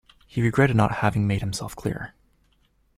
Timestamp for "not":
0.75-0.93